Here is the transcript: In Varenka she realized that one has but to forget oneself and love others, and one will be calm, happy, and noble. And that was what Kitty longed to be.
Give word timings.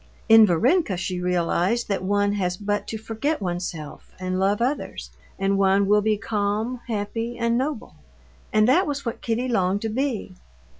In 0.27 0.47
Varenka 0.47 0.97
she 0.97 1.21
realized 1.21 1.87
that 1.87 2.03
one 2.03 2.33
has 2.33 2.57
but 2.57 2.87
to 2.87 2.97
forget 2.97 3.39
oneself 3.39 4.09
and 4.19 4.39
love 4.39 4.59
others, 4.59 5.11
and 5.37 5.59
one 5.59 5.85
will 5.85 6.01
be 6.01 6.17
calm, 6.17 6.79
happy, 6.87 7.37
and 7.37 7.55
noble. 7.55 7.93
And 8.51 8.67
that 8.67 8.87
was 8.87 9.05
what 9.05 9.21
Kitty 9.21 9.47
longed 9.47 9.83
to 9.83 9.89
be. 9.89 10.33